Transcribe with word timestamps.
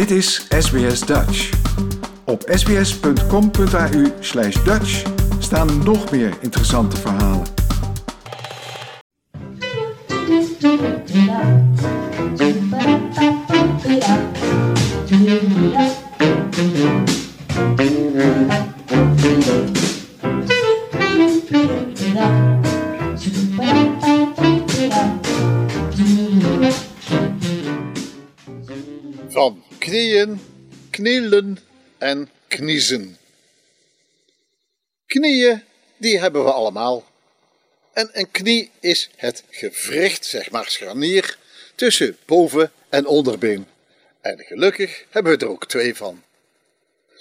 Dit 0.00 0.10
is 0.10 0.46
SBS 0.58 1.00
Dutch. 1.00 1.50
Op 2.24 2.42
sbs.com.au 2.46 4.12
slash 4.20 4.62
Dutch 4.64 5.02
staan 5.38 5.82
nog 5.84 6.10
meer 6.10 6.36
interessante 6.40 6.96
verhalen. 6.96 7.46
Knieën, 29.90 30.40
knielen 30.90 31.58
en 31.98 32.30
kniezen. 32.48 33.18
Knieën, 35.06 35.62
die 35.96 36.18
hebben 36.18 36.44
we 36.44 36.52
allemaal. 36.52 37.04
En 37.92 38.10
een 38.12 38.30
knie 38.30 38.70
is 38.80 39.10
het 39.16 39.44
gewricht, 39.50 40.24
zeg 40.24 40.50
maar 40.50 40.68
scharnier, 40.68 41.38
tussen 41.74 42.16
boven- 42.24 42.72
en 42.88 43.06
onderbeen. 43.06 43.66
En 44.20 44.38
gelukkig 44.38 45.04
hebben 45.08 45.38
we 45.38 45.44
er 45.44 45.50
ook 45.50 45.66
twee 45.66 45.96
van. 45.96 46.22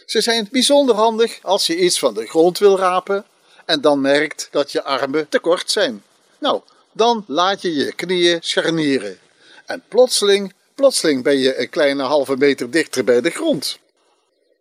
Ze 0.05 0.21
zijn 0.21 0.47
bijzonder 0.51 0.95
handig 0.95 1.39
als 1.41 1.67
je 1.67 1.77
iets 1.77 1.99
van 1.99 2.13
de 2.13 2.25
grond 2.25 2.57
wil 2.57 2.77
rapen 2.77 3.25
en 3.65 3.81
dan 3.81 4.01
merkt 4.01 4.47
dat 4.51 4.71
je 4.71 4.83
armen 4.83 5.29
te 5.29 5.39
kort 5.39 5.71
zijn. 5.71 6.03
Nou, 6.39 6.61
dan 6.91 7.23
laat 7.27 7.61
je 7.61 7.73
je 7.73 7.93
knieën 7.93 8.39
scharnieren. 8.41 9.19
En 9.65 9.83
plotseling, 9.88 10.53
plotseling 10.79 11.23
ben 11.23 11.38
je 11.38 11.59
een 11.59 11.69
kleine 11.69 12.03
halve 12.03 12.38
meter 12.38 12.72
dichter 12.72 13.03
bij 13.03 13.22
de 13.22 13.30
grond. 13.30 13.80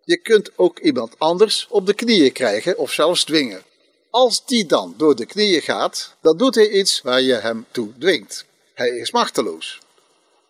Je 0.05 0.17
kunt 0.17 0.51
ook 0.57 0.79
iemand 0.79 1.19
anders 1.19 1.67
op 1.71 1.87
de 1.87 1.95
knieën 1.95 2.33
krijgen 2.33 2.79
of 2.79 2.93
zelfs 2.93 3.25
dwingen. 3.25 3.63
Als 4.11 4.47
die 4.47 4.67
dan 4.67 4.95
door 4.97 5.17
de 5.17 5.27
knieën 5.27 5.63
gaat, 5.63 6.15
dan 6.21 6.37
doet 6.37 6.55
hij 6.55 6.69
iets 6.69 7.03
waar 7.03 7.21
je 7.21 7.35
hem 7.35 7.67
toe 7.71 7.93
dwingt. 7.99 8.45
Hij 8.75 8.89
is 8.89 9.11
machteloos. 9.11 9.79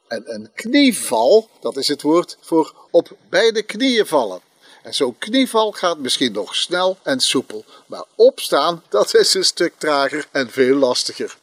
En 0.07 0.23
een 0.27 0.51
knieval, 0.55 1.49
dat 1.61 1.77
is 1.77 1.89
het 1.89 2.03
woord 2.03 2.37
voor 2.41 2.75
op 2.91 3.17
beide 3.29 3.63
knieën 3.63 4.07
vallen. 4.07 4.41
En 4.83 4.95
zo'n 4.95 5.19
knieval 5.19 5.73
gaat 5.73 5.99
misschien 5.99 6.33
nog 6.33 6.57
snel 6.57 6.99
en 7.03 7.21
soepel, 7.21 7.65
maar 7.87 8.05
opstaan, 8.15 8.83
dat 8.89 9.15
is 9.15 9.35
een 9.35 9.45
stuk 9.45 9.75
trager 9.79 10.29
en 10.31 10.51
veel 10.51 10.77
lastiger. 10.77 11.39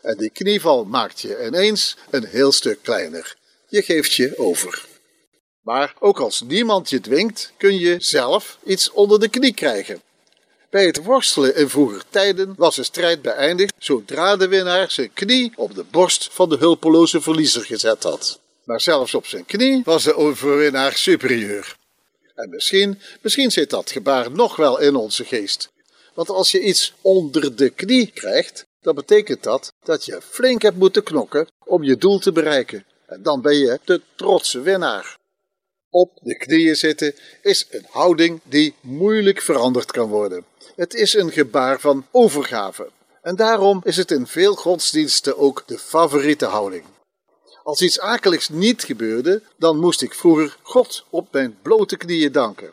En 0.00 0.16
die 0.16 0.30
knieval 0.30 0.84
maakt 0.84 1.20
je 1.20 1.46
ineens 1.46 1.96
een 2.10 2.24
heel 2.24 2.52
stuk 2.52 2.82
kleiner. 2.82 3.36
Je 3.68 3.82
geeft 3.82 4.14
je 4.14 4.38
over. 4.38 4.84
Maar 5.62 5.94
ook 5.98 6.20
als 6.20 6.40
niemand 6.40 6.90
je 6.90 7.00
dwingt, 7.00 7.52
kun 7.56 7.78
je 7.78 7.96
zelf 7.98 8.58
iets 8.64 8.90
onder 8.90 9.20
de 9.20 9.28
knie 9.28 9.54
krijgen. 9.54 10.02
Bij 10.70 10.86
het 10.86 11.04
worstelen 11.04 11.56
in 11.56 11.68
vroeger 11.68 12.02
tijden 12.10 12.54
was 12.56 12.76
de 12.76 12.82
strijd 12.82 13.22
beëindigd 13.22 13.74
zodra 13.78 14.36
de 14.36 14.48
winnaar 14.48 14.90
zijn 14.90 15.12
knie 15.12 15.52
op 15.56 15.74
de 15.74 15.84
borst 15.90 16.28
van 16.32 16.48
de 16.48 16.56
hulpeloze 16.56 17.20
verliezer 17.20 17.64
gezet 17.64 18.02
had. 18.02 18.40
Maar 18.64 18.80
zelfs 18.80 19.14
op 19.14 19.26
zijn 19.26 19.44
knie 19.44 19.82
was 19.84 20.04
de 20.04 20.14
overwinnaar 20.14 20.92
superieur. 20.92 21.76
En 22.34 22.48
misschien, 22.50 23.00
misschien 23.22 23.50
zit 23.50 23.70
dat 23.70 23.90
gebaar 23.90 24.30
nog 24.30 24.56
wel 24.56 24.80
in 24.80 24.96
onze 24.96 25.24
geest. 25.24 25.68
Want 26.14 26.28
als 26.30 26.50
je 26.50 26.60
iets 26.60 26.92
onder 27.00 27.56
de 27.56 27.70
knie 27.70 28.10
krijgt, 28.14 28.66
dan 28.80 28.94
betekent 28.94 29.42
dat 29.42 29.72
dat 29.84 30.04
je 30.04 30.20
flink 30.30 30.62
hebt 30.62 30.76
moeten 30.76 31.02
knokken 31.02 31.46
om 31.64 31.82
je 31.82 31.96
doel 31.96 32.18
te 32.18 32.32
bereiken. 32.32 32.84
Dan 33.20 33.40
ben 33.40 33.56
je 33.56 33.80
de 33.84 34.00
trotse 34.14 34.60
winnaar. 34.60 35.18
Op 35.90 36.18
de 36.22 36.36
knieën 36.36 36.76
zitten 36.76 37.14
is 37.42 37.66
een 37.70 37.86
houding 37.90 38.40
die 38.44 38.74
moeilijk 38.80 39.40
veranderd 39.40 39.90
kan 39.90 40.08
worden. 40.08 40.44
Het 40.76 40.94
is 40.94 41.14
een 41.14 41.32
gebaar 41.32 41.80
van 41.80 42.06
overgave. 42.10 42.90
En 43.22 43.36
daarom 43.36 43.80
is 43.84 43.96
het 43.96 44.10
in 44.10 44.26
veel 44.26 44.54
godsdiensten 44.54 45.38
ook 45.38 45.62
de 45.66 45.78
favoriete 45.78 46.44
houding. 46.46 46.84
Als 47.62 47.80
iets 47.80 48.00
akeligs 48.00 48.48
niet 48.48 48.84
gebeurde, 48.84 49.42
dan 49.56 49.78
moest 49.78 50.02
ik 50.02 50.14
vroeger 50.14 50.56
God 50.62 51.04
op 51.10 51.32
mijn 51.32 51.58
blote 51.62 51.96
knieën 51.96 52.32
danken. 52.32 52.72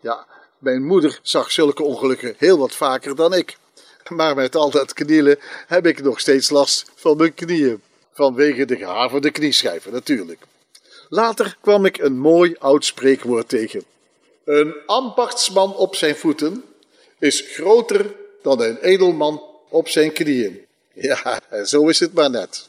Ja, 0.00 0.26
mijn 0.58 0.86
moeder 0.86 1.20
zag 1.22 1.52
zulke 1.52 1.82
ongelukken 1.82 2.34
heel 2.38 2.58
wat 2.58 2.74
vaker 2.74 3.16
dan 3.16 3.34
ik. 3.34 3.58
Maar 4.08 4.34
met 4.34 4.56
al 4.56 4.70
dat 4.70 4.92
knielen 4.92 5.38
heb 5.66 5.86
ik 5.86 6.02
nog 6.02 6.20
steeds 6.20 6.50
last 6.50 6.90
van 6.94 7.16
mijn 7.16 7.34
knieën. 7.34 7.82
Vanwege 8.20 8.64
de 8.64 8.76
gehavende 8.76 9.30
knieschijven 9.30 9.92
natuurlijk. 9.92 10.42
Later 11.08 11.56
kwam 11.60 11.84
ik 11.84 11.98
een 11.98 12.18
mooi 12.18 12.56
oud 12.58 12.84
spreekwoord 12.84 13.48
tegen. 13.48 13.84
Een 14.44 14.74
ambachtsman 14.86 15.76
op 15.76 15.94
zijn 15.94 16.16
voeten 16.16 16.64
is 17.18 17.40
groter 17.40 18.14
dan 18.42 18.60
een 18.60 18.78
edelman 18.78 19.42
op 19.68 19.88
zijn 19.88 20.12
knieën. 20.12 20.60
Ja, 20.92 21.40
en 21.48 21.66
zo 21.66 21.88
is 21.88 22.00
het 22.00 22.14
maar 22.14 22.30
net. 22.30 22.68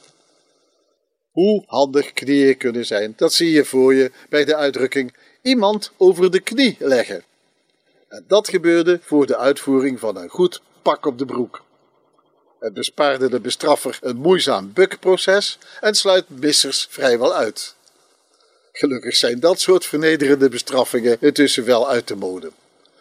Hoe 1.32 1.64
handig 1.68 2.14
knieën 2.14 2.58
kunnen 2.58 2.86
zijn, 2.86 3.14
dat 3.18 3.34
zie 3.34 3.52
je 3.52 3.66
voor 3.66 3.94
je 3.94 4.12
bij 4.30 4.46
de 4.46 4.56
uitdrukking 4.56 5.16
iemand 5.42 5.92
over 5.98 6.32
de 6.32 6.40
knie 6.40 6.76
leggen. 6.80 7.24
En 8.08 8.24
dat 8.28 8.50
gebeurde 8.50 9.00
voor 9.04 9.26
de 9.26 9.38
uitvoering 9.38 10.00
van 10.00 10.18
een 10.18 10.30
goed 10.30 10.62
pak 10.82 11.06
op 11.06 11.18
de 11.18 11.26
broek. 11.26 11.64
Het 12.62 12.74
bespaarde 12.74 13.30
de 13.30 13.40
bestraffer 13.40 13.98
een 14.02 14.18
moeizaam 14.18 14.74
bukproces 14.74 15.58
en 15.80 15.96
sluit 15.96 16.30
missers 16.30 16.88
vrijwel 16.90 17.34
uit. 17.34 17.76
Gelukkig 18.72 19.16
zijn 19.16 19.40
dat 19.40 19.60
soort 19.60 19.86
vernederende 19.86 20.50
bestraffingen 20.50 21.18
intussen 21.20 21.66
wel 21.66 21.90
uit 21.90 22.08
de 22.08 22.16
mode. 22.16 22.52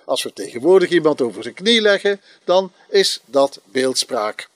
Als 0.05 0.23
we 0.23 0.33
tegenwoordig 0.33 0.91
iemand 0.91 1.21
over 1.21 1.43
zijn 1.43 1.55
knie 1.55 1.81
leggen, 1.81 2.21
dan 2.45 2.73
is 2.89 3.21
dat 3.25 3.61
beeldspraak. 3.65 4.49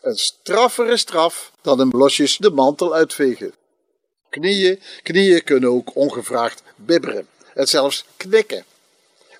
Een 0.00 0.16
straffere 0.16 0.96
straf 0.96 1.52
dan 1.62 1.80
een 1.80 1.90
losjes 1.90 2.36
de 2.36 2.50
mantel 2.50 2.94
uitvegen. 2.94 3.52
Knieën, 4.28 4.80
knieën 5.02 5.44
kunnen 5.44 5.70
ook 5.70 5.94
ongevraagd 5.94 6.62
bibberen 6.76 7.28
en 7.54 7.66
zelfs 7.66 8.04
knikken. 8.16 8.64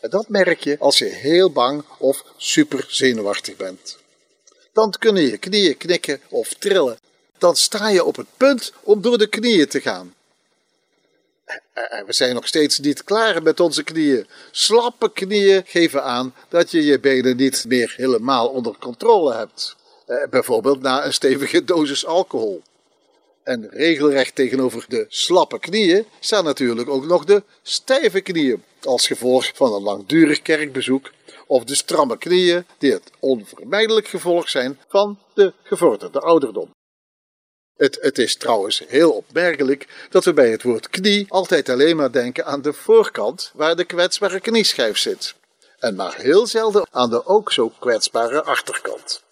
En 0.01 0.11
dat 0.11 0.29
merk 0.29 0.65
je 0.65 0.77
als 0.79 0.99
je 0.99 1.05
heel 1.05 1.51
bang 1.51 1.85
of 1.99 2.25
super 2.37 2.85
zenuwachtig 2.89 3.57
bent. 3.57 4.05
Dan 4.77 4.91
kunnen 4.99 5.23
je 5.23 5.37
knieën 5.37 5.77
knikken 5.77 6.21
of 6.29 6.55
trillen. 6.55 6.99
Dan 7.39 7.57
sta 7.57 7.89
je 7.89 8.05
op 8.05 8.17
het 8.17 8.27
punt 8.37 8.73
om 8.83 9.01
door 9.01 9.19
de 9.19 9.27
knieën 9.27 9.69
te 9.69 9.81
gaan. 9.81 10.15
En 11.73 12.07
we 12.07 12.13
zijn 12.13 12.35
nog 12.35 12.47
steeds 12.47 12.79
niet 12.79 13.05
klaar 13.05 13.43
met 13.43 13.61
onze 13.61 13.83
knieën. 13.83 14.27
Slappe 14.51 15.13
knieën 15.13 15.63
geven 15.67 16.03
aan 16.05 16.35
dat 16.49 16.71
je 16.71 16.85
je 16.85 17.01
benen 17.01 17.37
niet 17.37 17.65
meer 17.69 17.95
helemaal 17.97 18.49
onder 18.49 18.77
controle 18.79 19.35
hebt. 19.35 19.77
Eh, 20.07 20.17
bijvoorbeeld 20.31 20.83
na 20.83 21.05
een 21.05 21.13
stevige 21.13 21.65
dosis 21.65 22.07
alcohol. 22.07 22.63
En 23.43 23.69
regelrecht 23.71 24.35
tegenover 24.35 24.85
de 24.89 25.07
slappe 25.09 25.59
knieën 25.59 26.07
staan 26.21 26.45
natuurlijk 26.45 26.89
ook 26.89 27.07
nog 27.07 27.25
de 27.25 27.43
stijve 27.63 28.21
knieën, 28.21 28.63
als 28.87 29.07
gevolg 29.07 29.51
van 29.55 29.73
een 29.73 29.83
langdurig 29.83 30.43
kerkbezoek, 30.43 31.11
of 31.47 31.65
de 31.65 31.75
stramme 31.75 32.19
knieën 32.19 32.67
die 32.79 32.93
het 32.93 33.11
onvermijdelijk 33.21 34.09
gevolg 34.09 34.49
zijn 34.49 34.79
van 34.89 35.19
de 35.35 35.53
gevorderde 35.63 36.21
ouderdom. 36.21 36.75
Het, 37.77 37.99
het 38.01 38.19
is 38.19 38.37
trouwens 38.37 38.83
heel 38.87 39.11
opmerkelijk 39.11 40.07
dat 40.11 40.25
we 40.25 40.33
bij 40.33 40.51
het 40.51 40.63
woord 40.63 40.89
knie 40.89 41.27
altijd 41.29 41.69
alleen 41.69 41.97
maar 41.97 42.13
denken 42.13 42.47
aan 42.47 42.63
de 42.63 42.73
voorkant 42.73 43.53
waar 43.55 43.77
de 43.77 43.85
kwetsbare 43.85 44.41
knieschijf 44.41 44.99
zit, 44.99 45.35
en 45.79 45.95
maar 45.95 46.15
heel 46.17 46.47
zelden 46.47 46.87
aan 46.91 47.11
de 47.11 47.27
ook 47.27 47.53
zo 47.53 47.73
kwetsbare 47.79 48.43
achterkant. 48.43 49.25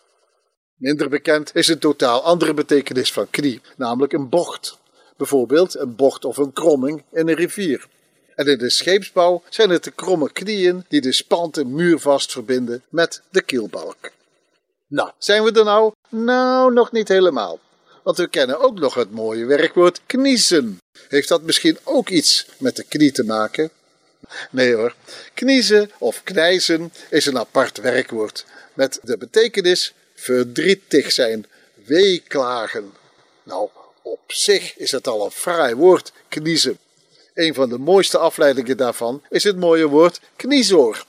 Minder 0.74 1.08
bekend 1.08 1.54
is 1.54 1.68
een 1.68 1.78
totaal 1.78 2.22
andere 2.22 2.54
betekenis 2.54 3.12
van 3.12 3.30
knie, 3.30 3.60
namelijk 3.76 4.12
een 4.12 4.28
bocht. 4.28 4.78
Bijvoorbeeld 5.16 5.76
een 5.76 5.96
bocht 5.96 6.24
of 6.24 6.36
een 6.36 6.52
kromming 6.52 7.04
in 7.12 7.28
een 7.28 7.34
rivier. 7.34 7.86
En 8.34 8.46
in 8.46 8.58
de 8.58 8.70
scheepsbouw 8.70 9.42
zijn 9.48 9.70
het 9.70 9.84
de 9.84 9.90
kromme 9.90 10.32
knieën 10.32 10.84
die 10.88 11.00
de 11.00 11.12
spante 11.12 11.64
muurvast 11.64 12.32
verbinden 12.32 12.82
met 12.88 13.20
de 13.30 13.42
kielbalk. 13.42 14.10
Nou, 14.86 15.10
zijn 15.18 15.44
we 15.44 15.52
er 15.52 15.64
nou? 15.64 15.92
Nou, 16.08 16.72
nog 16.72 16.92
niet 16.92 17.08
helemaal. 17.08 17.60
Want 18.02 18.16
we 18.16 18.28
kennen 18.28 18.60
ook 18.60 18.78
nog 18.78 18.94
het 18.94 19.10
mooie 19.10 19.44
werkwoord 19.44 20.00
kniezen. 20.06 20.78
Heeft 21.08 21.28
dat 21.28 21.42
misschien 21.42 21.78
ook 21.84 22.08
iets 22.08 22.46
met 22.58 22.76
de 22.76 22.84
knie 22.84 23.12
te 23.12 23.24
maken? 23.24 23.70
Nee 24.50 24.74
hoor. 24.74 24.94
Kniezen 25.34 25.90
of 25.98 26.22
knijzen 26.22 26.92
is 27.10 27.26
een 27.26 27.38
apart 27.38 27.78
werkwoord 27.78 28.44
met 28.74 28.98
de 29.02 29.16
betekenis 29.16 29.94
verdrietig 30.14 31.12
zijn, 31.12 31.46
weeklagen. 31.84 32.92
Nou, 33.42 33.68
op 34.02 34.20
zich 34.26 34.76
is 34.76 34.90
het 34.90 35.06
al 35.06 35.24
een 35.24 35.30
fraai 35.30 35.74
woord, 35.74 36.12
kniezen. 36.28 36.78
Een 37.34 37.54
van 37.54 37.68
de 37.68 37.78
mooiste 37.78 38.18
afleidingen 38.18 38.76
daarvan 38.76 39.22
is 39.28 39.44
het 39.44 39.56
mooie 39.56 39.86
woord 39.86 40.20
kniezoor. 40.36 41.04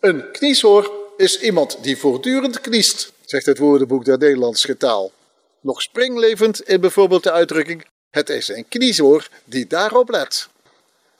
Een 0.00 0.30
kniezoor 0.30 0.90
is 1.16 1.40
iemand 1.40 1.78
die 1.82 1.98
voortdurend 1.98 2.60
kniest, 2.60 3.12
zegt 3.24 3.46
het 3.46 3.58
woordenboek 3.58 4.04
der 4.04 4.18
Nederlandse 4.18 4.76
taal. 4.76 5.12
Nog 5.60 5.82
springlevend 5.82 6.60
in 6.60 6.80
bijvoorbeeld 6.80 7.22
de 7.22 7.32
uitdrukking: 7.32 7.86
het 8.10 8.28
is 8.28 8.48
een 8.48 8.68
kniezoor 8.68 9.28
die 9.44 9.66
daarop 9.66 10.08
let. 10.08 10.48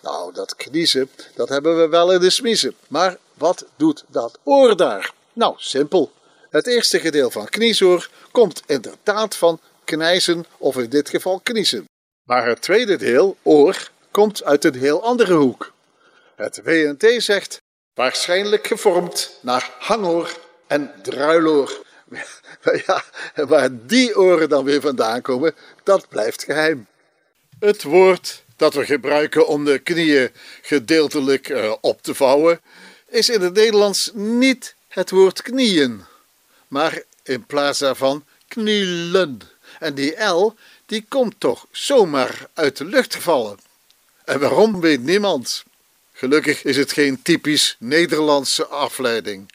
Nou, 0.03 0.33
dat 0.33 0.57
kniezen, 0.57 1.11
dat 1.35 1.49
hebben 1.49 1.81
we 1.81 1.89
wel 1.89 2.13
in 2.13 2.21
de 2.21 2.31
smiezen. 2.31 2.75
Maar 2.89 3.19
wat 3.35 3.67
doet 3.77 4.05
dat 4.09 4.39
oor 4.45 4.77
daar? 4.77 5.13
Nou, 5.33 5.55
simpel. 5.59 6.13
Het 6.51 6.67
eerste 6.67 7.01
gedeelte 7.01 7.33
van 7.33 7.49
kniezoor 7.49 8.11
komt 8.31 8.63
inderdaad 8.67 9.37
van 9.37 9.61
knijzen 9.85 10.47
of 10.59 10.77
in 10.77 10.91
dit 10.91 11.09
geval 11.09 11.41
kniezen. 11.41 11.85
Maar 12.23 12.47
het 12.47 12.63
tweede 12.63 12.97
deel, 12.97 13.37
oor, 13.43 13.91
komt 14.17 14.45
uit 14.45 14.65
een 14.65 14.75
heel 14.75 15.03
andere 15.03 15.35
hoek. 15.35 15.73
Het 16.37 16.61
WNT 16.65 17.07
zegt 17.23 17.61
waarschijnlijk 17.95 18.67
gevormd 18.67 19.39
naar 19.43 19.71
hangoor 19.79 20.39
en 20.67 20.93
druiloor. 21.03 21.85
Ja, 22.87 23.05
waar 23.35 23.69
die 23.87 24.19
oren 24.19 24.49
dan 24.49 24.65
weer 24.65 24.81
vandaan 24.81 25.23
komen, 25.23 25.55
dat 25.83 26.09
blijft 26.09 26.45
geheim. 26.45 26.87
Het 27.59 27.83
woord 27.83 28.43
dat 28.57 28.75
we 28.75 28.85
gebruiken 28.85 29.47
om 29.47 29.65
de 29.65 29.79
knieën 29.79 30.31
gedeeltelijk 30.63 31.49
uh, 31.49 31.75
op 31.81 32.03
te 32.03 32.15
vouwen, 32.15 32.61
is 33.09 33.29
in 33.29 33.41
het 33.41 33.55
Nederlands 33.55 34.11
niet 34.15 34.75
het 34.89 35.11
woord 35.11 35.43
knieën, 35.43 36.05
maar 36.69 37.03
in 37.23 37.47
plaats 37.47 37.79
daarvan 37.79 38.25
knielen. 38.49 39.41
En 39.79 39.95
die 39.95 40.25
L, 40.25 40.55
die 40.87 41.05
komt 41.09 41.35
toch 41.39 41.67
zomaar 41.71 42.49
uit 42.55 42.77
de 42.77 42.85
lucht 42.85 43.15
gevallen. 43.15 43.66
En 44.27 44.41
waarom 44.41 44.81
weet 44.81 45.03
niemand. 45.03 45.65
Gelukkig 46.13 46.65
is 46.65 46.77
het 46.77 46.93
geen 46.93 47.23
typisch 47.23 47.77
Nederlandse 47.79 48.67
afleiding. 48.67 49.53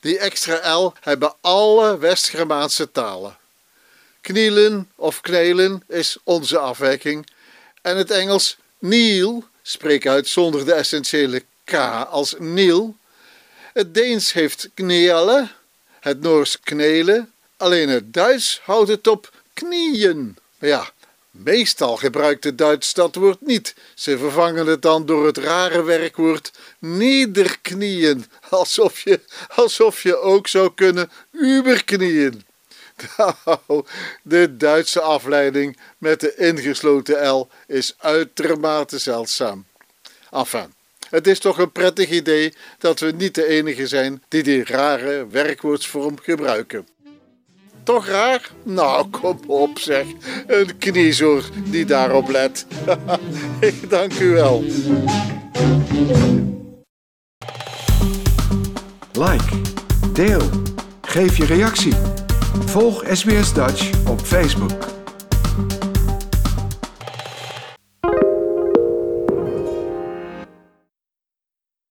Die 0.00 0.18
extra 0.18 0.74
L 0.74 0.94
hebben 1.00 1.34
alle 1.40 1.98
West-Germaanse 1.98 2.92
talen. 2.92 3.38
Knielen 4.20 4.90
of 4.94 5.20
knelen 5.20 5.82
is 5.88 6.16
onze 6.24 6.58
afwijking. 6.58 7.26
En 7.82 7.96
het 7.96 8.10
Engels 8.10 8.56
kneel 8.78 9.44
spreek 9.62 10.06
uit 10.06 10.28
zonder 10.28 10.64
de 10.64 10.72
essentiële 10.72 11.44
K 11.64 11.74
als 12.10 12.34
niel. 12.38 12.96
Het 13.72 13.94
Deens 13.94 14.32
heeft 14.32 14.70
knelen, 14.74 15.50
het 16.00 16.20
Noors 16.20 16.60
knelen, 16.60 17.32
alleen 17.56 17.88
het 17.88 18.12
Duits 18.12 18.60
houdt 18.64 18.88
het 18.88 19.06
op 19.06 19.32
knieën. 19.54 20.36
Ja, 20.58 20.90
meestal 21.44 21.96
gebruikt 21.96 22.44
het 22.44 22.58
Duits 22.58 22.94
dat 22.94 23.14
woord 23.14 23.40
niet. 23.40 23.74
Ze 23.94 24.18
vervangen 24.18 24.66
het 24.66 24.82
dan 24.82 25.06
door 25.06 25.26
het 25.26 25.38
rare 25.38 25.82
werkwoord 25.82 26.52
nederknieën, 26.78 28.24
alsof 28.48 29.00
je, 29.00 29.20
alsof 29.48 30.02
je 30.02 30.16
ook 30.16 30.48
zou 30.48 30.74
kunnen 30.74 31.10
uberknieën. 31.32 32.44
Nou, 33.16 33.84
de 34.22 34.56
Duitse 34.56 35.00
afleiding 35.00 35.78
met 35.98 36.20
de 36.20 36.34
ingesloten 36.34 37.28
L 37.28 37.48
is 37.66 37.94
uitermate 37.98 38.98
zeldzaam. 38.98 39.66
Enfin, 40.30 40.74
het 41.10 41.26
is 41.26 41.38
toch 41.38 41.58
een 41.58 41.72
prettig 41.72 42.10
idee 42.10 42.54
dat 42.78 43.00
we 43.00 43.10
niet 43.10 43.34
de 43.34 43.46
enige 43.46 43.86
zijn 43.86 44.22
die 44.28 44.42
die 44.42 44.64
rare 44.64 45.26
werkwoordsvorm 45.26 46.20
gebruiken. 46.20 46.88
Toch 47.86 48.06
raar? 48.06 48.50
Nou, 48.62 49.06
kom 49.10 49.38
op 49.46 49.78
zeg. 49.78 50.06
Een 50.46 50.78
kniezoor 50.78 51.42
die 51.64 51.84
daarop 51.84 52.28
let. 52.28 52.66
Ik 53.60 53.90
dank 53.90 54.18
u 54.18 54.30
wel. 54.30 54.64
Like, 59.12 59.60
deel, 60.12 60.42
geef 61.02 61.36
je 61.36 61.44
reactie. 61.44 61.94
Volg 62.64 63.04
SBS 63.12 63.52
Dutch 63.52 63.90
op 64.08 64.20
Facebook. 64.20 64.95